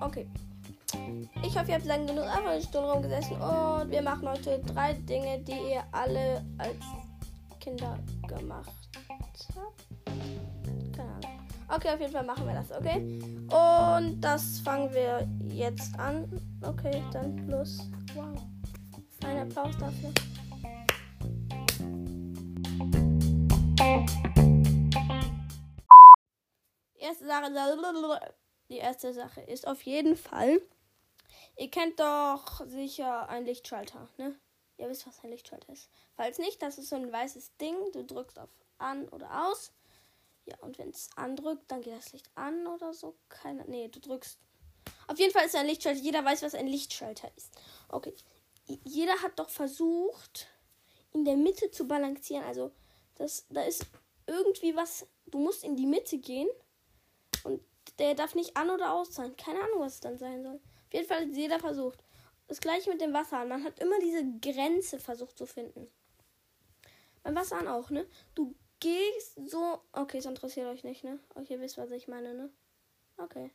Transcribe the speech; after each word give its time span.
Okay. 0.00 0.26
Ich 1.42 1.58
hoffe, 1.58 1.70
ihr 1.70 1.74
habt 1.76 1.86
lange 1.86 2.06
genug 2.06 2.24
einfach 2.24 2.54
in 2.54 2.62
Stunde 2.62 2.90
rumgesessen 2.92 3.36
und 3.36 3.90
wir 3.90 4.02
machen 4.02 4.28
heute 4.28 4.58
drei 4.60 4.92
Dinge, 4.94 5.38
die 5.40 5.72
ihr 5.72 5.82
alle 5.92 6.44
als 6.58 6.76
Kinder 7.60 7.98
gemacht 8.28 8.72
habt. 9.06 9.48
Keine 10.94 11.08
Ahnung. 11.08 11.30
Okay, 11.68 11.88
auf 11.94 12.00
jeden 12.00 12.12
Fall 12.12 12.24
machen 12.24 12.46
wir 12.46 12.54
das, 12.54 12.70
okay? 12.72 13.18
Und 13.48 14.20
das 14.20 14.58
fangen 14.58 14.92
wir 14.92 15.26
jetzt 15.48 15.98
an. 15.98 16.28
Okay, 16.60 17.02
dann 17.12 17.48
los. 17.48 17.88
Wow. 18.14 18.36
Ein 19.24 19.38
Applaus 19.38 19.76
dafür. 19.78 20.12
Sache, 27.32 28.34
die 28.68 28.78
erste 28.78 29.12
Sache 29.12 29.40
ist 29.42 29.66
auf 29.66 29.82
jeden 29.82 30.16
Fall, 30.16 30.60
ihr 31.56 31.70
kennt 31.70 32.00
doch 32.00 32.66
sicher 32.66 33.28
einen 33.28 33.46
Lichtschalter, 33.46 34.08
ne? 34.18 34.34
Ihr 34.78 34.88
wisst, 34.88 35.06
was 35.06 35.22
ein 35.22 35.30
Lichtschalter 35.30 35.72
ist. 35.72 35.88
Falls 36.16 36.38
nicht, 36.38 36.60
das 36.60 36.78
ist 36.78 36.88
so 36.88 36.96
ein 36.96 37.12
weißes 37.12 37.56
Ding. 37.58 37.76
Du 37.92 38.02
drückst 38.04 38.38
auf 38.38 38.48
an 38.78 39.08
oder 39.10 39.48
aus. 39.48 39.72
Ja, 40.44 40.56
und 40.60 40.78
wenn 40.78 40.90
es 40.90 41.08
andrückt, 41.14 41.70
dann 41.70 41.82
geht 41.82 41.94
das 41.94 42.12
Licht 42.12 42.28
an 42.34 42.66
oder 42.66 42.92
so. 42.92 43.14
Keine. 43.28 43.64
Nee, 43.66 43.88
du 43.88 44.00
drückst. 44.00 44.38
Auf 45.06 45.18
jeden 45.18 45.32
Fall 45.32 45.46
ist 45.46 45.54
ein 45.54 45.66
Lichtschalter. 45.66 46.00
Jeder 46.00 46.24
weiß, 46.24 46.42
was 46.42 46.54
ein 46.54 46.66
Lichtschalter 46.66 47.30
ist. 47.36 47.52
Okay. 47.88 48.14
Jeder 48.84 49.22
hat 49.22 49.38
doch 49.38 49.50
versucht, 49.50 50.48
in 51.12 51.24
der 51.24 51.36
Mitte 51.36 51.70
zu 51.70 51.86
balancieren. 51.86 52.44
Also, 52.44 52.72
das, 53.16 53.44
da 53.50 53.62
ist 53.62 53.86
irgendwie 54.26 54.74
was. 54.74 55.06
Du 55.26 55.38
musst 55.38 55.62
in 55.62 55.76
die 55.76 55.86
Mitte 55.86 56.18
gehen. 56.18 56.48
Der 57.98 58.14
darf 58.14 58.34
nicht 58.34 58.56
an 58.56 58.70
oder 58.70 58.92
aus 58.92 59.14
sein. 59.14 59.36
Keine 59.36 59.60
Ahnung, 59.60 59.80
was 59.80 59.94
es 59.94 60.00
dann 60.00 60.18
sein 60.18 60.42
soll. 60.42 60.56
Auf 60.56 60.92
jeden 60.92 61.06
Fall 61.06 61.22
hat 61.22 61.34
jeder 61.34 61.58
versucht. 61.58 62.02
Das 62.48 62.60
gleiche 62.60 62.90
mit 62.90 63.00
dem 63.00 63.12
Wasserhahn. 63.12 63.48
Man 63.48 63.64
hat 63.64 63.80
immer 63.80 63.98
diese 64.00 64.24
Grenze 64.40 64.98
versucht 64.98 65.38
zu 65.38 65.46
finden. 65.46 65.90
Beim 67.22 67.36
Wasserhahn 67.36 67.68
auch, 67.68 67.90
ne? 67.90 68.06
Du 68.34 68.54
gehst 68.80 69.38
so. 69.48 69.80
Okay, 69.92 70.18
es 70.18 70.26
interessiert 70.26 70.66
euch 70.66 70.84
nicht, 70.84 71.04
ne? 71.04 71.20
Euch 71.34 71.50
ihr 71.50 71.60
wisst, 71.60 71.78
was 71.78 71.90
ich 71.90 72.08
meine, 72.08 72.34
ne? 72.34 72.50
Okay. 73.16 73.52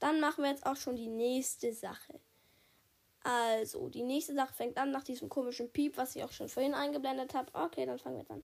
Dann 0.00 0.20
machen 0.20 0.42
wir 0.42 0.50
jetzt 0.50 0.66
auch 0.66 0.76
schon 0.76 0.96
die 0.96 1.08
nächste 1.08 1.72
Sache. 1.72 2.20
Also, 3.22 3.88
die 3.88 4.02
nächste 4.02 4.34
Sache 4.34 4.52
fängt 4.52 4.76
an 4.76 4.90
nach 4.90 5.04
diesem 5.04 5.28
komischen 5.28 5.72
Piep, 5.72 5.96
was 5.96 6.14
ich 6.14 6.24
auch 6.24 6.32
schon 6.32 6.48
vorhin 6.48 6.74
eingeblendet 6.74 7.34
habe. 7.34 7.50
Okay, 7.54 7.86
dann 7.86 7.98
fangen 7.98 8.16
wir 8.16 8.20
jetzt 8.20 8.30
an. 8.30 8.42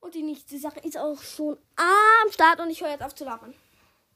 Und 0.00 0.14
die 0.14 0.22
nächste 0.22 0.58
Sache 0.58 0.80
ist 0.80 0.96
auch 0.96 1.20
schon 1.20 1.58
am 1.76 2.30
Start 2.30 2.60
und 2.60 2.70
ich 2.70 2.82
höre 2.82 2.90
jetzt 2.90 3.02
auf 3.02 3.14
zu 3.14 3.24
labern. 3.24 3.54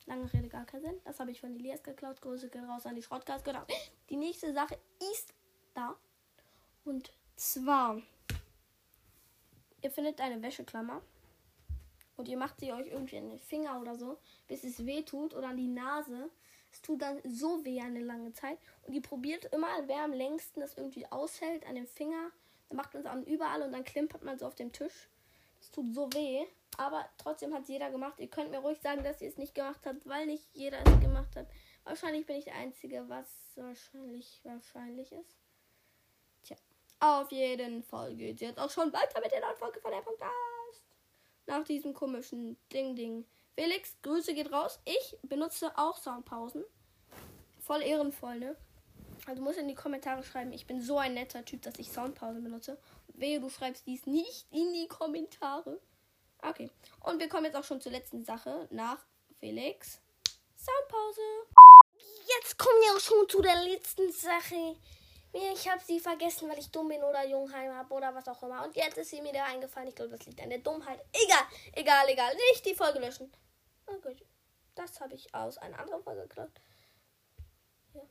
Lange 0.09 0.33
Rede, 0.33 0.49
gar 0.49 0.65
keinen 0.65 0.83
Sinn. 0.83 1.01
Das 1.05 1.21
habe 1.21 1.31
ich 1.31 1.41
von 1.41 1.55
Elias 1.55 1.83
geklaut. 1.83 2.21
Grüße 2.21 2.49
geht 2.49 2.63
raus 2.63 2.87
an 2.87 2.95
die 2.95 3.03
Schrottgas. 3.03 3.45
Genau. 3.45 3.63
Die 4.09 4.17
nächste 4.17 4.53
Sache 4.53 4.79
ist 5.13 5.33
da. 5.75 5.95
Und 6.85 7.13
zwar 7.37 8.01
ihr 9.83 9.91
findet 9.91 10.21
eine 10.21 10.43
Wäscheklammer 10.43 11.03
und 12.17 12.29
ihr 12.29 12.37
macht 12.37 12.61
sie 12.61 12.73
euch 12.73 12.89
irgendwie 12.89 13.17
in 13.17 13.31
den 13.31 13.39
Finger 13.39 13.81
oder 13.81 13.95
so, 13.95 14.19
bis 14.49 14.65
es 14.65 14.85
weh 14.85 15.03
tut 15.03 15.35
oder 15.35 15.49
an 15.49 15.57
die 15.57 15.69
Nase. 15.69 16.31
Es 16.73 16.83
tut 16.83 17.01
dann 17.01 17.21
so 17.25 17.65
weh 17.65 17.81
eine 17.81 18.01
lange 18.01 18.33
Zeit 18.33 18.59
und 18.83 18.93
ihr 18.93 19.03
probiert 19.03 19.47
immer, 19.47 19.69
wer 19.87 20.05
am 20.05 20.13
längsten 20.13 20.61
das 20.61 20.77
irgendwie 20.77 21.07
aushält 21.07 21.67
an 21.67 21.77
dem 21.77 21.87
Finger. 21.87 22.31
Dann 22.69 22.77
macht 22.77 22.93
man 22.93 23.03
es 23.03 23.09
an 23.09 23.25
überall 23.25 23.63
und 23.63 23.73
dann 23.73 23.85
klimpert 23.85 24.23
man 24.23 24.39
so 24.39 24.47
auf 24.47 24.55
dem 24.55 24.73
Tisch. 24.73 25.09
Das 25.61 25.71
tut 25.71 25.95
so 25.95 26.13
weh, 26.13 26.45
aber 26.79 27.09
trotzdem 27.19 27.53
hat 27.53 27.65
es 27.65 27.69
jeder 27.69 27.91
gemacht. 27.91 28.19
Ihr 28.19 28.29
könnt 28.29 28.51
mir 28.51 28.61
ruhig 28.61 28.81
sagen, 28.81 29.05
dass 29.05 29.21
ihr 29.21 29.29
es 29.29 29.37
nicht 29.37 29.55
gemacht 29.55 29.85
habt, 29.85 30.07
weil 30.07 30.27
nicht 30.27 30.49
jeder 30.55 30.79
es 30.79 31.01
gemacht 31.01 31.37
hat. 31.37 31.47
Wahrscheinlich 31.85 32.25
bin 32.25 32.37
ich 32.37 32.45
der 32.45 32.55
Einzige, 32.55 33.09
was 33.09 33.29
wahrscheinlich 33.57 34.41
wahrscheinlich 34.45 35.13
ist. 35.13 35.37
Auf 37.01 37.31
jeden 37.31 37.85
Fall 37.85 38.17
geht 38.17 38.37
es 38.37 38.41
jetzt 38.41 38.59
auch 38.59 38.71
schon 38.71 38.93
weiter 38.93 39.21
mit 39.21 39.31
der 39.31 39.41
neuen 39.41 39.57
Folge 39.57 39.81
von 39.81 39.93
der 39.93 40.01
Podcast. 40.01 40.33
Nach 41.47 41.63
diesem 41.65 41.95
komischen 41.95 42.59
Ding-Ding. 42.73 43.25
Felix, 43.55 43.97
Grüße 44.03 44.35
geht 44.35 44.53
raus. 44.53 44.81
Ich 44.85 45.17
benutze 45.23 45.71
auch 45.79 45.97
Soundpausen. 45.97 46.65
Voll 47.61 47.83
ehrenvoll, 47.83 48.41
ne? 48.41 48.57
Also 49.27 49.43
muss 49.43 49.57
in 49.57 49.69
die 49.69 49.75
Kommentare 49.75 50.25
schreiben, 50.25 50.53
ich 50.53 50.67
bin 50.67 50.81
so 50.81 50.99
ein 50.99 51.15
netter 51.15 51.45
Typ, 51.45 51.63
dass 51.63 51.79
ich 51.79 51.91
Soundpausen 51.91 52.43
benutze. 52.43 52.79
Wehe, 53.09 53.41
du 53.41 53.49
schreibst 53.49 53.87
dies 53.87 54.07
nicht 54.07 54.47
in 54.51 54.73
die 54.73 54.89
Kommentare. 54.89 55.81
Okay. 56.43 56.71
Und 57.01 57.19
wir 57.19 57.29
kommen 57.29 57.47
jetzt 57.47 57.57
auch 57.57 57.65
schon 57.65 57.81
zur 57.81 57.93
letzten 57.93 58.25
Sache. 58.25 58.69
Nach 58.71 58.99
Felix. 59.41 60.01
Soundpause. 60.57 61.21
Jetzt 62.37 62.59
kommen 62.59 62.81
wir 62.81 62.97
auch 62.97 63.01
schon 63.01 63.29
zu 63.29 63.43
der 63.43 63.63
letzten 63.65 64.11
Sache. 64.13 64.77
Ich 65.33 65.69
habe 65.69 65.83
sie 65.85 66.01
vergessen, 66.01 66.49
weil 66.49 66.59
ich 66.59 66.71
dumm 66.71 66.89
bin 66.89 67.03
oder 67.03 67.27
Jungheim 67.27 67.75
habe 67.75 67.93
oder 67.95 68.15
was 68.15 68.27
auch 68.29 68.43
immer. 68.43 68.65
Und 68.65 68.77
jetzt 68.77 68.97
ist 68.99 69.11
sie 69.11 69.21
mir 69.21 69.33
da 69.33 69.45
eingefallen. 69.45 69.89
Ich 69.89 69.95
glaube, 69.95 70.17
das 70.17 70.27
liegt 70.27 70.41
an 70.41 70.51
der 70.51 70.59
Dummheit. 70.59 71.05
Egal, 71.13 71.45
egal, 71.73 72.09
egal. 72.09 72.35
Nicht 72.35 72.65
die 72.65 72.75
Folge 72.75 72.99
löschen. 72.99 73.31
Oh 73.87 73.99
gut. 74.01 74.25
Das 74.75 75.01
habe 75.01 75.15
ich 75.15 75.35
aus 75.35 75.59
einer 75.59 75.79
anderen 75.79 76.03
Folge 76.03 76.23
geklaut. 76.23 76.51
Ja. 77.95 78.03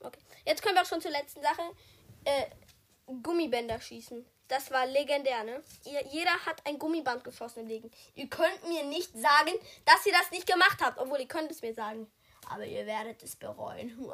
Okay. 0.00 0.20
Jetzt 0.44 0.62
kommen 0.62 0.74
wir 0.74 0.82
auch 0.82 0.86
schon 0.86 1.00
zur 1.00 1.10
letzten 1.10 1.42
Sache. 1.42 1.62
Äh, 2.24 2.46
Gummibänder 3.22 3.80
schießen. 3.80 4.24
Das 4.48 4.70
war 4.70 4.86
legendär, 4.86 5.44
ne? 5.44 5.62
Ihr, 5.84 6.06
jeder 6.06 6.46
hat 6.46 6.64
ein 6.66 6.78
Gummiband 6.78 7.24
geschossen 7.24 7.60
im 7.60 7.66
Leben. 7.66 7.90
Ihr 8.14 8.28
könnt 8.28 8.68
mir 8.68 8.84
nicht 8.84 9.12
sagen, 9.12 9.52
dass 9.84 10.06
ihr 10.06 10.12
das 10.12 10.30
nicht 10.30 10.46
gemacht 10.46 10.80
habt. 10.80 10.98
Obwohl, 10.98 11.20
ihr 11.20 11.28
könnt 11.28 11.50
es 11.50 11.62
mir 11.62 11.74
sagen. 11.74 12.10
Aber 12.48 12.64
ihr 12.64 12.86
werdet 12.86 13.22
es 13.22 13.36
bereuen. 13.36 13.98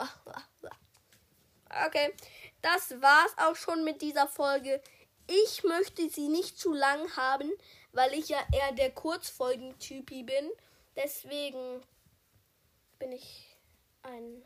Okay, 1.87 2.13
das 2.61 3.01
war's 3.01 3.35
auch 3.39 3.57
schon 3.57 3.83
mit 3.83 4.03
dieser 4.03 4.29
Folge. 4.29 4.83
Ich 5.27 5.65
möchte 5.65 6.11
sie 6.11 6.29
nicht 6.29 6.59
zu 6.59 6.75
lang 6.75 7.17
haben, 7.17 7.51
weil 7.93 8.13
ich 8.13 8.29
ja 8.29 8.39
eher 8.53 8.73
der 8.73 8.91
Kurzfolgentypi 8.91 10.23
bin. 10.23 10.51
Deswegen 10.97 11.83
bin 12.99 13.13
ich 13.13 13.57
ein 14.03 14.45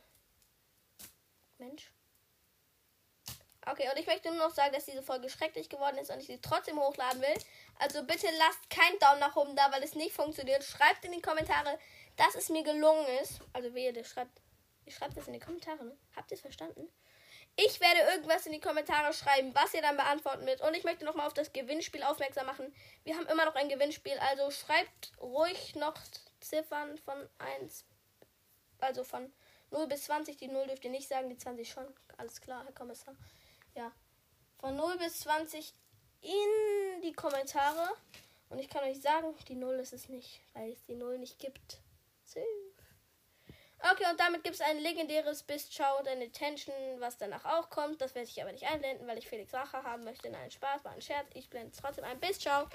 Okay, 3.78 3.90
und 3.90 3.98
ich 3.98 4.06
möchte 4.06 4.30
nur 4.30 4.38
noch 4.38 4.54
sagen, 4.54 4.72
dass 4.72 4.86
diese 4.86 5.02
Folge 5.02 5.28
schrecklich 5.28 5.68
geworden 5.68 5.98
ist 5.98 6.10
und 6.10 6.18
ich 6.18 6.26
sie 6.26 6.40
trotzdem 6.40 6.80
hochladen 6.80 7.20
will. 7.20 7.36
Also 7.78 8.02
bitte 8.04 8.26
lasst 8.38 8.70
keinen 8.70 8.98
Daumen 9.00 9.20
nach 9.20 9.36
oben 9.36 9.54
da, 9.54 9.70
weil 9.70 9.82
es 9.82 9.94
nicht 9.94 10.14
funktioniert. 10.14 10.64
Schreibt 10.64 11.04
in 11.04 11.12
die 11.12 11.20
Kommentare, 11.20 11.78
dass 12.16 12.34
es 12.36 12.48
mir 12.48 12.62
gelungen 12.62 13.06
ist. 13.20 13.40
Also 13.52 13.74
wehe, 13.74 13.92
der 13.92 14.04
schreibt. 14.04 14.40
Ihr 14.86 14.92
schreibt 14.92 15.14
das 15.14 15.26
in 15.26 15.34
die 15.34 15.40
Kommentare, 15.40 15.84
ne? 15.84 15.94
Habt 16.14 16.30
ihr 16.30 16.36
es 16.36 16.40
verstanden? 16.40 16.90
Ich 17.56 17.78
werde 17.80 18.00
irgendwas 18.12 18.46
in 18.46 18.52
die 18.52 18.60
Kommentare 18.60 19.12
schreiben, 19.12 19.54
was 19.54 19.74
ihr 19.74 19.82
dann 19.82 19.98
beantworten 19.98 20.46
wird. 20.46 20.62
Und 20.62 20.74
ich 20.74 20.84
möchte 20.84 21.04
nochmal 21.04 21.26
auf 21.26 21.34
das 21.34 21.52
Gewinnspiel 21.52 22.02
aufmerksam 22.02 22.46
machen. 22.46 22.74
Wir 23.04 23.14
haben 23.14 23.26
immer 23.26 23.44
noch 23.44 23.56
ein 23.56 23.68
Gewinnspiel, 23.68 24.18
also 24.20 24.50
schreibt 24.50 25.12
ruhig 25.20 25.74
noch 25.74 25.96
Ziffern 26.40 26.96
von 26.96 27.28
1, 27.38 27.84
also 28.78 29.04
von 29.04 29.30
0 29.70 29.86
bis 29.86 30.04
20. 30.04 30.38
Die 30.38 30.48
0 30.48 30.66
dürft 30.66 30.84
ihr 30.84 30.90
nicht 30.90 31.08
sagen, 31.08 31.28
die 31.28 31.36
20 31.36 31.68
schon. 31.68 31.86
Alles 32.16 32.40
klar, 32.40 32.64
Herr 32.64 32.72
Kommissar. 32.72 33.14
Ja. 33.76 33.92
Von 34.58 34.74
0 34.74 34.98
bis 34.98 35.20
20 35.20 35.72
in 36.22 37.02
die 37.02 37.12
Kommentare. 37.12 37.90
Und 38.48 38.58
ich 38.58 38.68
kann 38.68 38.84
euch 38.84 39.00
sagen, 39.00 39.34
die 39.48 39.54
0 39.54 39.74
ist 39.76 39.92
es 39.92 40.08
nicht, 40.08 40.40
weil 40.54 40.72
es 40.72 40.84
die 40.86 40.94
0 40.94 41.18
nicht 41.18 41.38
gibt. 41.38 41.80
Okay, 43.78 44.04
und 44.10 44.18
damit 44.18 44.42
gibt 44.42 44.54
es 44.54 44.60
ein 44.62 44.78
legendäres 44.78 45.42
Bis 45.42 45.70
Ciao 45.70 45.98
und 45.98 46.08
eine 46.08 46.32
Tension, 46.32 46.74
was 46.98 47.18
danach 47.18 47.44
auch 47.44 47.68
kommt. 47.70 48.00
Das 48.00 48.14
werde 48.14 48.28
ich 48.28 48.40
aber 48.40 48.52
nicht 48.52 48.64
einblenden, 48.64 49.06
weil 49.06 49.18
ich 49.18 49.28
Felix 49.28 49.52
Rache 49.52 49.82
haben 49.82 50.04
möchte. 50.04 50.30
Nein, 50.30 50.50
Spaß, 50.50 50.84
war 50.84 50.92
ein 50.92 51.02
Scherz. 51.02 51.28
Ich 51.34 51.50
blende 51.50 51.76
trotzdem 51.78 52.04
ein 52.04 52.18
Bis 52.18 52.38
Ciao. 52.38 52.66